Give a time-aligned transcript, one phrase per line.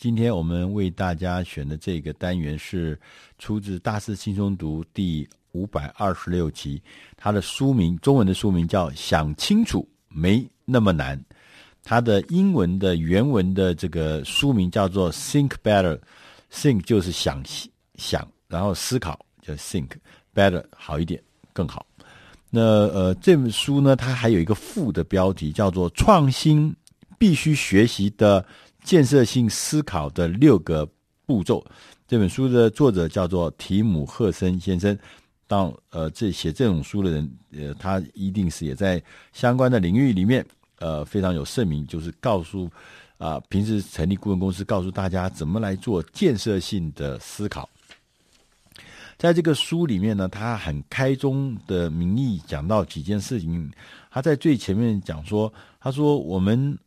[0.00, 2.98] 今天我们为大家选的这个单元是
[3.38, 6.82] 出自《大师轻松读》第五百二十六集，
[7.18, 11.18] 它的书名中文的书名叫《想清楚没那么难》，
[11.84, 17.44] 它的英文的原文的这个书名叫做 Think Better，Think 就是想
[17.96, 19.90] 想，然后思考叫 Think
[20.34, 21.22] Better 好一点
[21.52, 21.84] 更好。
[22.48, 26.74] 那呃这本书呢，它还有一个副的标题叫做《创新
[27.18, 28.42] 必须学习的
[28.82, 30.88] 建设性思考的六个
[31.26, 31.60] 步骤》。
[32.06, 34.98] 这本书的作者叫做提姆·赫森先生。
[35.46, 39.02] 当呃，这写这种书的人，呃，他一定是也在
[39.32, 40.46] 相关的领域里面，
[40.78, 42.70] 呃，非常有盛名，就是告诉
[43.18, 47.68] 啊、平时成立顾问公司，告诉大家怎么来做建设性的思考。
[49.18, 53.70] 在这个书里面呢，他很开宗的名义讲到几件事情。
[54.08, 56.78] 他在最前面讲说，他说我们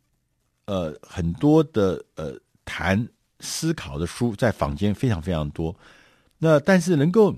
[0.66, 3.08] 呃很多的呃谈
[3.40, 5.74] 思考的书在坊间非常非常多，
[6.38, 7.34] 那但是能够。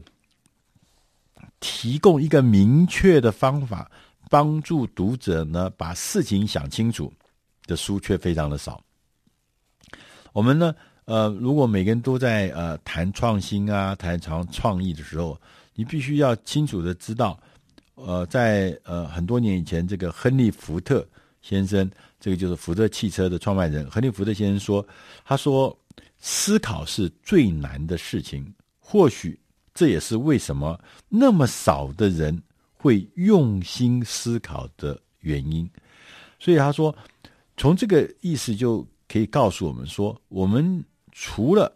[1.58, 3.90] 提供一个明确的方法，
[4.28, 7.10] 帮助读者呢把事情想清楚
[7.66, 8.80] 的书却非常的少。
[10.32, 10.74] 我们呢，
[11.06, 15.40] 呃，如果每个人都在呃谈创新啊、谈创创意的时候，
[15.74, 17.40] 你必须要清楚的知道，
[17.94, 21.08] 呃，在呃很多年以前，这个亨利·福特
[21.48, 24.84] 先生，这个就是福特汽车的创办人，亨利·福特先生说，
[25.24, 25.78] 他说，
[26.18, 29.38] 思考是最难的事情，或许。
[29.78, 32.42] 这也是为什么那么少的人
[32.78, 35.70] 会用心思考的原因。
[36.38, 36.96] 所以他说，
[37.58, 41.70] 从这个意思就可以告诉我们说，我们除了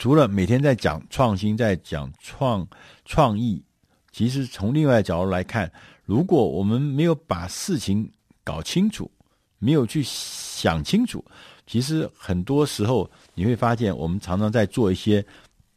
[0.00, 2.66] 除了每天在讲创新，在讲创
[3.04, 3.62] 创意，
[4.10, 5.70] 其实从另外角度来看，
[6.04, 8.10] 如果我们没有把事情
[8.48, 9.10] 搞清楚，
[9.58, 11.24] 没有去想清楚，
[11.66, 15.24] 其实很多时候你会发现，我们常常在做一些。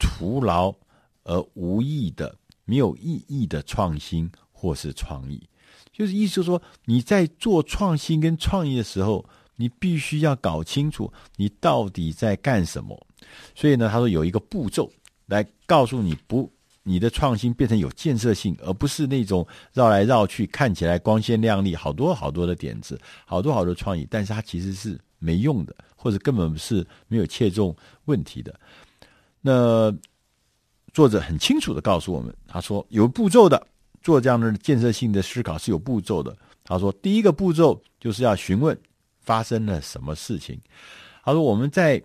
[0.04, 0.74] 徒劳
[1.26, 5.40] 而无益的、没有意义的创新或是创意，
[5.94, 9.24] 就是意思说，你在做创新跟创意的时候，
[9.58, 13.00] 你必须要搞清楚你到底在干什么。
[13.54, 14.92] 所以呢，他说有一个步骤
[15.28, 16.52] 来告诉你不，
[16.84, 27.76] 你的创新变成有建设性，而不是那种绕来绕去、看起来光鲜亮丽、好多好多的点子、好多好多创意，但是它其实是没用的，或者根本是没有切中
[28.06, 28.60] 问题的。
[29.42, 29.96] 那
[30.94, 33.68] 作者很清楚的告诉我们，他说有步骤的
[34.02, 36.36] 做这样的建设性的思考是有步骤的。
[36.64, 38.78] 他说第一个步骤就是要询问
[39.20, 40.60] 发生了什么事情。
[41.24, 42.02] 他说我们在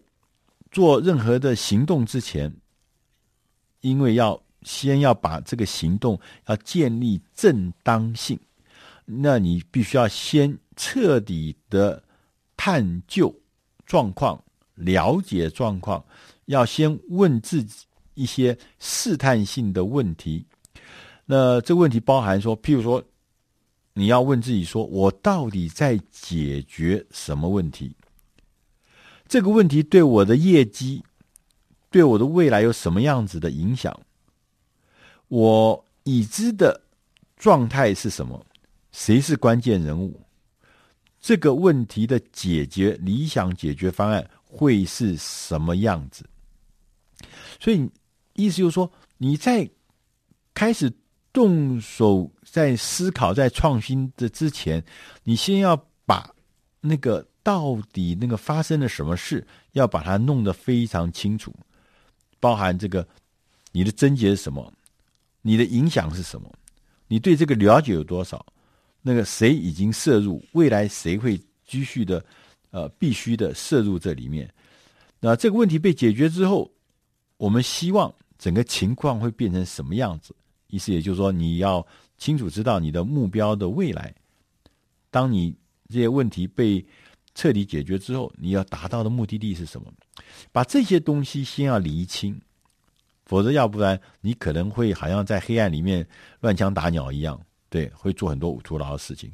[0.70, 2.54] 做任何的行动之前，
[3.80, 6.18] 因为要先要把这个行动
[6.48, 8.36] 要建立正当性，
[9.04, 12.02] 那你必须要先彻底的
[12.56, 13.32] 探究
[13.86, 14.42] 状况，
[14.74, 16.04] 了解状况。
[16.46, 20.44] 要先问自己一些试探性的问题，
[21.24, 23.00] 那这个问题包含说，譬如说，
[23.94, 27.94] 你要问自己说，我到底在解决什么问题？
[29.28, 31.04] 这个问题对我的业绩、
[31.90, 33.96] 对我的未来有什么样子的影响？
[35.28, 36.80] 我已知的
[37.36, 38.44] 状态是什么？
[38.92, 40.20] 谁是关键人物？
[41.20, 46.24] 这个问题的解决，理想解决方案会是什么样子？
[47.58, 47.90] 所以，
[48.34, 49.68] 意思就是说，你在
[50.54, 50.92] 开始
[51.32, 54.82] 动手在思考、在创新的之前，
[55.24, 56.32] 你先要把
[56.80, 61.52] 那个到底那个发生了什么事，要把它弄得非常清楚，
[62.38, 63.06] 包含这个
[63.72, 64.72] 你的症结是什么，
[65.46, 66.52] 你的影响是什么，
[67.06, 68.44] 你对这个了解有多少，
[69.02, 72.24] 那个谁已经摄入，未来谁会继续的，
[72.70, 74.52] 呃，必须的摄入这里面。
[75.20, 76.70] 那这个问题被解决之后。
[77.38, 80.34] 我们希望整个情况会变成什么样子？
[80.68, 81.86] 意思也就是说，你要
[82.16, 84.14] 清楚知道你的目标的未来。
[85.10, 85.54] 当你
[85.90, 86.82] 这些问题被
[87.34, 89.92] 彻底解决之后，你要达到的目的地是什么？
[90.50, 92.40] 把这些东西先要厘清，
[93.26, 96.06] 否则要不然你可能会好像在黑暗里面
[96.40, 97.38] 乱枪打鸟一样，
[97.68, 99.30] 对，会做很多徒劳的事情。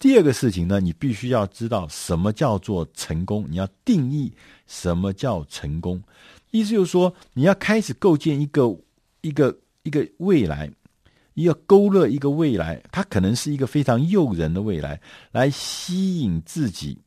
[0.00, 4.32] 第二个事情呢，你必须要知道什么叫做成功，你要定义
[4.66, 6.02] 什么叫成功。
[6.50, 8.76] 意思就是说，你要开始构建一个
[9.20, 10.70] 一个一个未来，
[11.34, 15.00] 一个勾勒一个未来，它可能是一个非常诱人的未来，
[15.32, 16.98] 来吸引自己，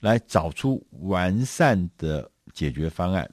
[0.00, 3.30] 来找出完善的解决方案。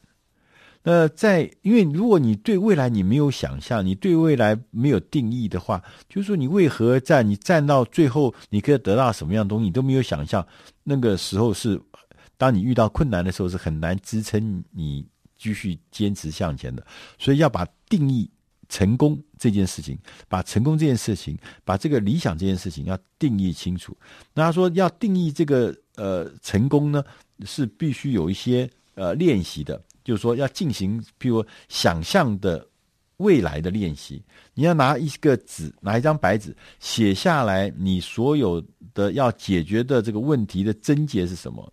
[0.89, 7.21] 呃在，因为如果你对未来你没有想象，你对未来没有定义的话，就是说你为何在？
[7.21, 10.45] 你站到最后，你可以得到什么样东西，你都没有想象。
[10.83, 11.79] 那个时候是。
[12.39, 15.05] 当你遇到困难的时候，是很难支撑你
[15.37, 16.81] 继续坚持向前的。
[17.17, 18.31] 所以要把定义
[18.69, 19.99] 成功这件事情，
[20.29, 23.93] 把成功这件事情，把这个理想这件事情要定义清楚。
[24.33, 27.03] 那他说要定义这个呃成功呢，
[27.43, 32.65] 是必须有一些呃练习的，就是说要进行，譬如想象的。
[33.19, 34.23] 未来的练习，
[34.53, 38.63] 你要拿一个纸，拿一张白纸，写下来你所有
[38.93, 41.69] 的要解决的这个问题的症结是什么？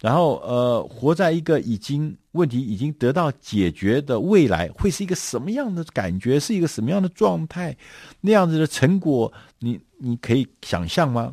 [0.00, 6.40] 然后，呃，活在一个已经问题已经得到解决的未来，会是一个什么样的感觉？
[6.40, 7.76] 是一个什么样的状态？
[8.20, 11.32] 那样子的成果，你你可以想象吗？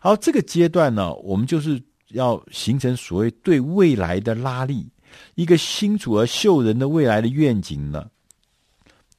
[0.00, 1.78] 好，这个阶段呢，我们就是
[2.12, 4.88] 要形成所谓对未来的拉力，
[5.34, 8.10] 一个清楚而秀人的未来的愿景呢。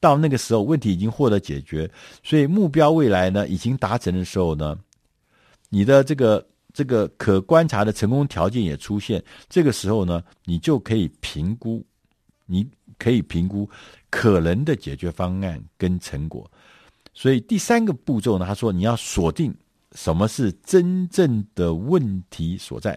[0.00, 1.90] 到那个时候，问题已经获得解决，
[2.22, 4.78] 所以目标未来呢已经达成的时候呢，
[5.70, 9.20] 你的这个这个可观察的成功条件也出现。
[9.48, 11.84] 这个时候呢，你就可以评估，
[12.46, 12.64] 你
[12.96, 13.68] 可以评估
[14.08, 16.48] 可能的解决方案跟成果。
[17.12, 19.52] 所以第三个步骤呢，他说你要锁定
[19.96, 22.96] 什么是真正的问题所在。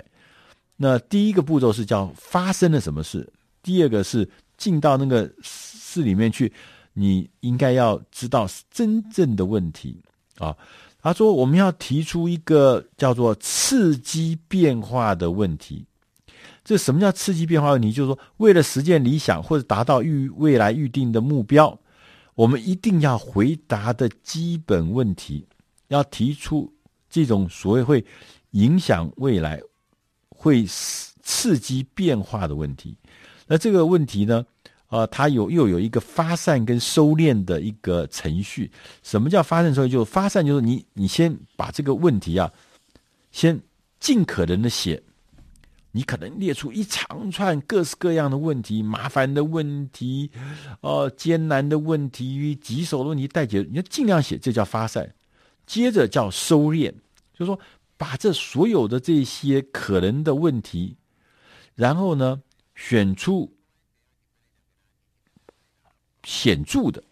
[0.81, 3.31] 那第一个步骤是叫发生了什么事，
[3.61, 6.51] 第二个是进到那个事里面去。
[6.93, 10.01] 你应该要知道真正的问题
[10.39, 10.57] 啊！
[11.01, 15.85] 他说，我们要提出一个叫做刺激变化的问题。
[16.65, 17.93] 这什么叫刺激变化问题？
[17.93, 21.79] 就是说，为了实现理想或者达到预未来预定的目标，
[22.35, 25.47] 我们一定要回答的基本问题，
[25.87, 26.73] 要提出
[27.09, 28.03] 这种所谓会
[28.51, 29.61] 影响未来、
[30.41, 32.95] 会刺激变化的问题。
[33.45, 34.43] 那这个问题呢？
[34.89, 38.69] 呃，它有又有一个发散跟收敛的一个程序。
[39.03, 39.87] 什么叫发散收敛？
[39.87, 42.51] 就是发散，就是你你先把这个问题啊，
[43.31, 43.57] 先
[43.99, 45.01] 尽可能的写。
[45.91, 50.31] 你可能列出一长串各式各样的问题，麻烦的问题，
[50.81, 55.13] 呃，艰难的问题，棘手的问题待解，你要尽量写，这叫发散。
[55.65, 56.91] 接着叫收敛，
[57.33, 57.59] 就是说
[58.01, 60.97] 把这所有的这些可能的问题，
[61.75, 62.41] 然后呢，
[62.73, 63.53] 选出。
[66.23, 67.03] 显著的、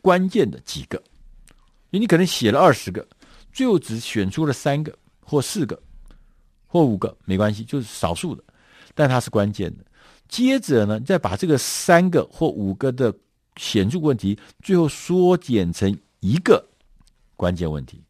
[0.00, 0.96] 关键的几个，
[1.90, 3.06] 因为你可能写了二十个，
[3.52, 5.80] 最后只选出了三个或四个
[6.68, 8.44] 或五个，没关系，就是少数的，
[8.94, 9.84] 但它是关键的。
[10.28, 13.12] 接着呢，再把这个三个或五个的
[13.56, 16.64] 显著问题，最后缩减成一个
[17.36, 18.00] 关键问题，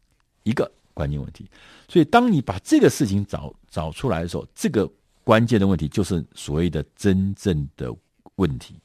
[0.43, 1.49] 一个关键问题。
[1.89, 4.91] 所以，当你把这个事情找找出来的时候，这个
[5.25, 7.95] 关键的问题就是所谓的真正的
[8.37, 8.81] 问题。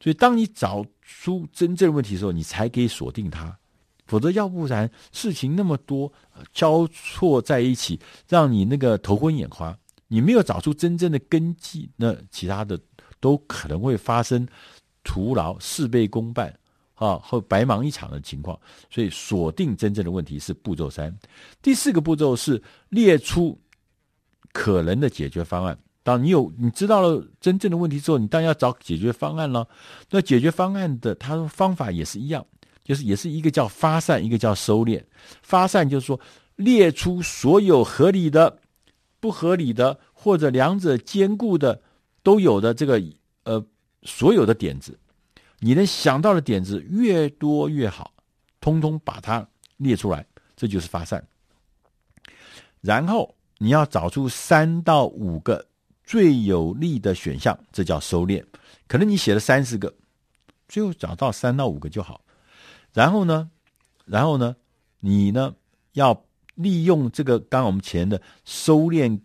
[0.00, 3.56] 所以，当你找出真正问题的时候，你才可以锁定它。
[4.06, 6.12] 否则，要不然事情那么多
[6.52, 7.98] 交错在一起，
[8.28, 9.76] 让你那个头昏眼花。
[10.08, 12.78] 你没有找出真正的根基，那其他的
[13.18, 14.46] 都可能会发生
[15.02, 16.54] 徒劳、事倍功半
[17.04, 18.58] 啊，或白忙一场的情况。
[18.90, 21.14] 所以，锁定真正的问题是步骤三。
[21.60, 23.58] 第四个步骤是列出
[24.52, 25.78] 可能的解决方案。
[26.02, 29.66] 当你有你知道了真正的问题之后，你当然要找解决方案了。
[30.10, 32.44] 那解决方案的它的方法也是一样，
[32.84, 35.02] 就是也是一个叫发散，一个叫收敛。
[35.42, 36.20] 发散就是说
[36.56, 38.58] 列出所有合理的、
[39.18, 41.80] 不合理的或者两者兼顾的
[42.22, 43.02] 都有的这个
[43.44, 43.64] 呃
[44.02, 44.98] 所有的点子，
[45.64, 48.12] 你能想到的点子越多越好，
[48.60, 51.26] 通通把它列出来，这就是发散。
[52.82, 55.66] 然后你要找出三到五个。
[56.06, 58.44] 最有利的选项，这叫收敛。
[58.86, 59.90] 可能你写了三十个，
[60.68, 62.20] 最后找到三到五个就好。
[62.92, 63.50] 然后呢，
[64.04, 64.54] 然后呢，
[65.00, 65.54] 你呢
[65.92, 69.18] 要利用这个刚我们前的收敛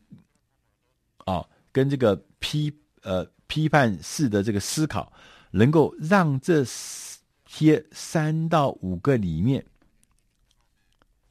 [1.26, 5.12] 啊，跟这个批呃批判式的这个思考，
[5.52, 6.64] 能够让这
[7.46, 9.66] 些三到五个里面，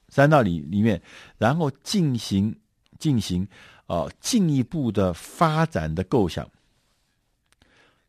[0.08, 1.00] 三到里里面，
[1.36, 2.54] 然后进行
[2.98, 3.46] 进行。
[3.88, 6.46] 啊，进一步的发展的构想，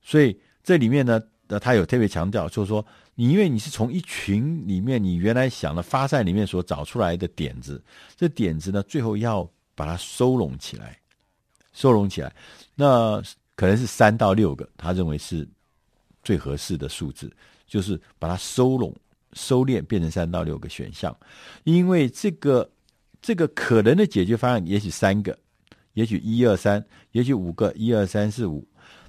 [0.02, 2.86] 所以这里面呢，呃，他有特别强调，就是说，
[3.16, 7.82] 你因为你是从一群里面，你原来想的发散里面所找出来的点子，
[8.18, 11.00] 这点子呢，最后要把它收拢起来，
[11.72, 12.36] 收拢起来，
[12.76, 13.24] 那
[13.56, 15.48] 可能是三到六个，他认为是
[16.30, 17.28] 最合适的数字，
[17.66, 18.96] 就是把它收拢、
[19.34, 21.18] 收敛，变成三到六个选项，
[21.64, 22.70] 因为这个
[23.20, 25.36] 这个可能的解决方案也许三个。
[25.94, 28.64] 也许一二三，也许五个一二三四五，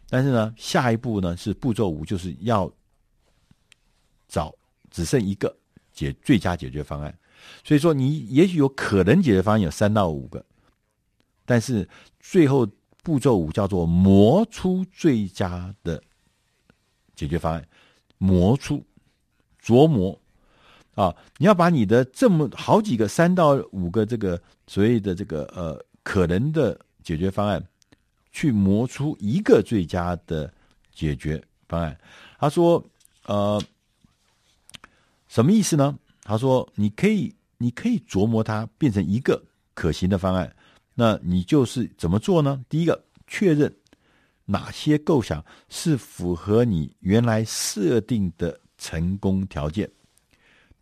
[0.08, 2.72] 但是呢，下一步呢是步骤五，就是要
[4.26, 4.54] 找
[4.90, 5.54] 只剩一个
[5.92, 7.14] 解最佳解决方案。
[7.62, 10.42] 所以说，你也许有可能解决方案有三到五个，
[11.44, 11.86] 但是
[12.18, 12.66] 最后
[13.02, 16.02] 步骤五叫做磨出最佳的
[17.20, 17.68] 解决方案，
[18.16, 18.82] 磨出
[19.62, 20.18] 琢磨
[20.94, 27.62] 啊，你要把你的这么好几个三到五个这个所谓的这个呃可能的解决方案，
[28.32, 30.50] 去磨出一个最佳的
[30.94, 31.94] 解决方案。
[32.38, 32.82] 他说
[33.26, 33.62] 呃
[35.28, 35.94] 什么意思呢？
[36.22, 39.42] 他说你可以你可以琢磨它变成一个
[39.74, 40.50] 可行的方案。
[40.94, 42.64] 那你就是怎么做呢？
[42.70, 43.70] 第一个，确认
[44.50, 49.86] 哪些构想是符合你原来设定的成功条件；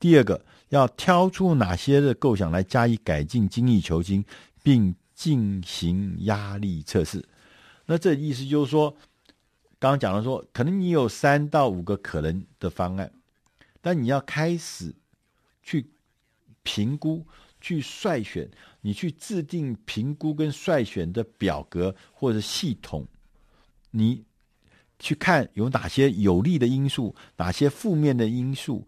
[0.01, 4.25] 第二个，要挑出哪些的构想来加以改进，精益求精，
[4.63, 7.25] 并进行压力测试。
[7.85, 8.91] 那这意思就是说，
[9.79, 13.13] 刚刚讲了说，可能你有三到五个可能的方案，
[13.81, 14.95] 但你要开始
[15.63, 15.87] 去
[16.63, 17.25] 评估。
[17.61, 18.49] 去筛选，
[18.83, 23.05] 你去制定评估跟筛选的表格或者系统，
[23.91, 24.25] 你
[24.99, 28.87] 去看有哪些有利的因素，哪些负面的因素，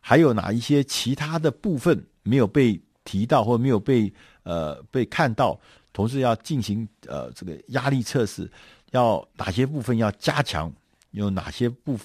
[0.00, 5.60] 还有哪一些其他的部分没有被提到或没有被呃被看到，
[5.92, 8.50] 同时要进行呃这个压力测试，
[8.90, 10.72] 要哪些部分要加强，
[11.10, 11.98] 有哪些部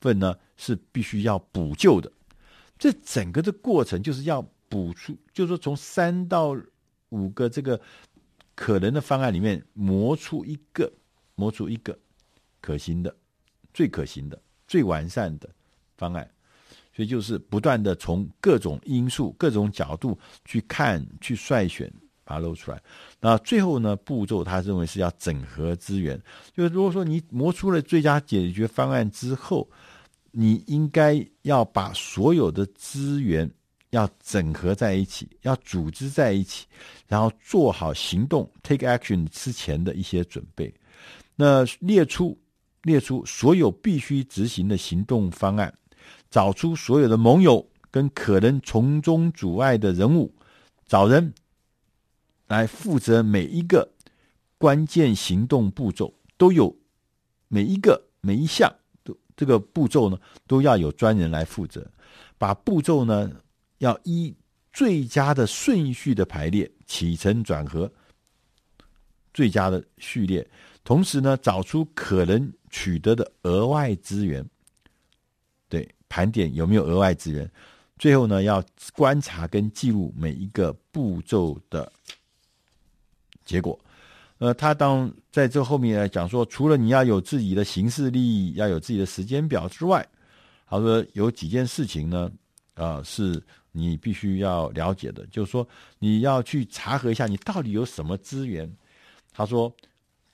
[0.00, 2.10] 分呢是必须要补救的，
[2.78, 4.44] 这整个的过程就是要。
[4.70, 6.56] 补出，就是说，从三到
[7.08, 7.80] 五个这个
[8.54, 10.88] 可能的方案里面磨出一个，
[11.40, 11.98] 磨出一个
[12.60, 13.16] 可行的、
[13.72, 15.48] 最可行的、最完善的
[15.96, 16.30] 方案。
[16.94, 21.90] 所以就是不断的从各种因素、各种角度去看、去筛选，
[22.24, 22.82] 把它露出来。
[23.20, 26.20] 那最后呢，步骤他认为是要整合资源。
[26.52, 29.66] 就是如果说你磨出了最佳解决方案之后，
[30.30, 33.50] 你应该要把所有的资源。
[33.90, 36.64] 要整合在一起，要组织在一起，
[37.08, 40.72] 然后做好行动 （take action） 之前的一些准备。
[41.40, 42.38] 那列出
[42.82, 45.72] 列出所有必须执行的行动方案，
[46.30, 50.34] 找出所有的盟友跟可能从中阻碍的人物，
[50.86, 51.32] 找人
[52.46, 53.90] 来负责每一个
[54.58, 56.76] 关键行动步骤，都有
[57.48, 58.70] 每一个每一项
[59.02, 61.90] 都这个步骤呢，都要有专人来负责，
[62.36, 63.30] 把步骤呢。
[63.80, 64.36] 要依
[64.74, 67.90] 最佳的顺序的排列，起承转合，
[69.32, 70.46] 最佳的序列。
[70.84, 74.44] 同时呢，找出可能取得的额外资源，
[75.68, 77.50] 对，盘点有没有额外资源。
[77.98, 81.90] 最后呢，要观察跟记录每一个步骤的
[83.44, 83.78] 结果。
[84.38, 90.06] 呃，他当在这后面来讲说，除了你要有自己的形式利益，要有自己的时间表之外，
[90.66, 92.30] 他说有几件事情呢，
[92.74, 93.42] 啊、是。
[93.72, 95.64] 你必须要了解的，就是说
[96.00, 98.68] 你要去查核一下，你到底有什么资源。
[99.32, 99.72] 他说，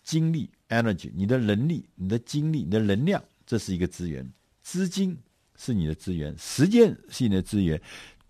[0.07, 4.25] 精力 （energy），你的能力、你的精力、你的能量，这是一个资源；
[4.63, 5.19] 资金
[5.57, 7.79] 是你的资源，时间是你的资源，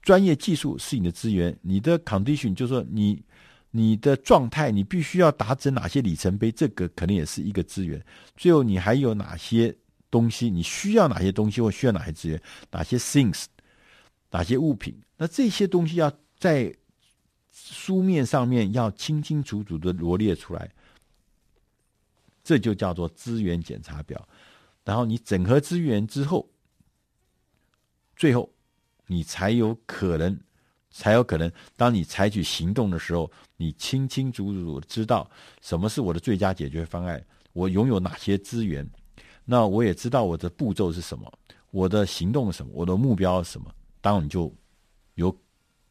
[0.00, 1.54] 专业技术是你的资源。
[1.61, 3.23] 你的 condition，就是说你
[3.71, 8.02] 你的状态，你必须要达成哪些里程碑，这个可能也是一个资源。
[8.37, 9.76] 最后，你还有哪些
[10.11, 10.49] 东西？
[10.49, 12.40] 你需要哪些东西，或需要哪些资源？
[12.71, 13.45] 哪些 things？
[14.30, 14.99] 哪些物品？
[15.18, 16.75] 那这些东西要在
[17.52, 20.71] 书面上面要清清楚楚的罗列出来，
[22.47, 24.29] 这就叫做资源检查表。
[24.85, 26.49] 然后你整合资源之后，
[28.15, 28.49] 最后
[29.09, 30.38] 你才有可能，
[30.93, 35.29] 才有可能，当你采取行动的时候，你清清楚楚知道
[35.61, 37.21] 什么是我的最佳解决方案，
[37.53, 38.88] 我拥有哪些资源，
[39.45, 41.33] 那我也知道我的步骤是什么，
[41.73, 43.75] 我的行动是什么，我的目标是什么。
[44.00, 44.55] 当你就
[45.17, 45.37] 有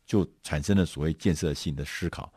[0.05, 2.31] 就产生了所谓建设性的思考、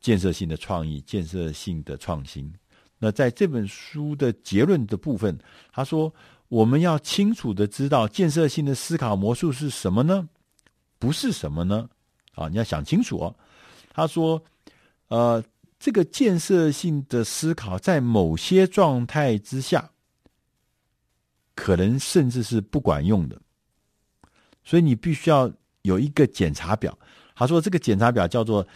[0.00, 2.50] 建设性的创意、建设性的创新。
[2.98, 5.38] 那在这本书的结论的部分，
[5.72, 6.12] 他说
[6.48, 10.28] ：“我们要清楚的知道建设性的思考模式是什么呢？
[10.98, 11.88] 不是什么呢？
[12.34, 13.36] 啊，你要想清楚哦。”
[13.92, 14.42] 他说
[15.08, 15.44] ：“呃，
[15.78, 19.90] 这个建设性的思考在某些状态之下，
[21.54, 23.40] 可能甚至是不管用的。”
[24.64, 26.98] 所以你必须要有一个检查表。
[27.34, 28.66] 他说这个检查表叫做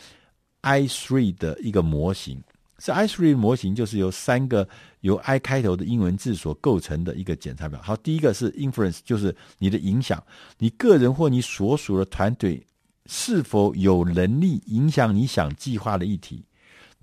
[0.60, 2.40] I three 的一个模型，
[2.82, 4.66] 是 I three 模型，就是由三个
[5.02, 7.78] 由 I 开头的英文字所构成的一个检查表。
[7.82, 10.20] 好，第一个是 influence，就是你的影响，
[10.58, 12.66] 你个人或你所属的团队
[13.06, 16.42] 是否有能力影响你想计划的议题。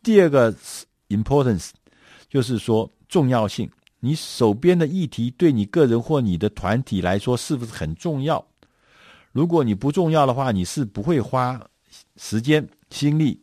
[0.01, 1.69] 第二个是 importance，
[2.27, 3.69] 就是说重要性，
[3.99, 8.43] 你手边的议题对你个人或你的团体来说是不是很重要？
[9.31, 11.61] 如果你不重要的话，你是不会花
[12.15, 13.39] 时间心力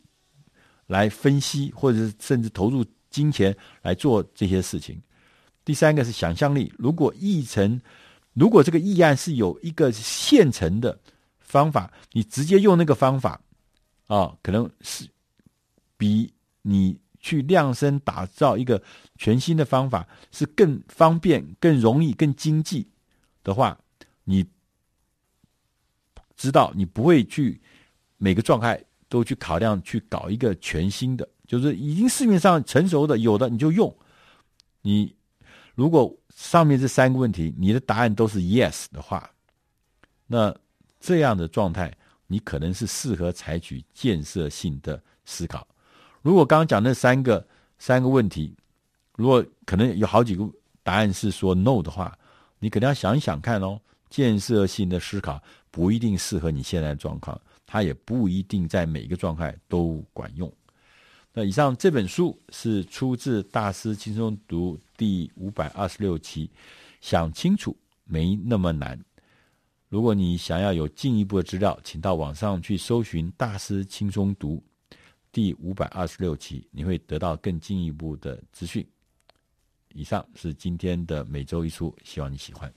[0.95, 5.03] 来分析，或者是甚至投入金钱来做这些事情。
[5.65, 7.81] 第三个是想象力，如果议程，
[8.33, 10.97] 如果这个议案是有一个现成的
[11.41, 13.41] 方法，你直接用那个方法
[14.07, 15.09] 啊，可能是
[15.97, 16.33] 比
[16.63, 18.81] 你去量身打造一个
[19.17, 22.87] 全新的方法是更方便、更容易、更经济
[23.43, 23.77] 的话，
[24.23, 24.47] 你
[26.37, 27.61] 知道你不会去
[28.17, 28.81] 每个状态
[29.15, 33.97] 都去考量去搞一个全新的，就是已经市面上成熟的有的你就用
[34.83, 35.15] 你。
[35.77, 39.31] 如果上面这三个问题你的答案都是 yes 的话，
[40.27, 40.53] 那
[40.99, 45.65] 这样的状态你可能是适合采取建设性的思考。
[46.21, 47.47] 如果刚刚讲那三个
[47.79, 48.53] 三个问题，
[49.15, 50.45] 如果可能有好几个
[50.83, 52.19] 答案是说 no 的话，
[52.59, 53.81] 你可能要想一想看哦。
[54.11, 55.43] 建设性的思考
[55.73, 60.53] 不一定适合你现在的状况，它也不一定在每一个状态都管用。
[61.33, 66.51] 那以上这本书是出自《大师轻松读》第五百二十六期，
[67.01, 68.99] 想清楚没那么难。
[69.89, 74.63] 如果你想要有进一步的资料，请到网上去搜寻《大师轻松读》
[75.33, 78.87] 第五百二十六期，你会得到更进一步的资讯。
[79.93, 82.73] 以上是今天的每周一书，希望你喜欢。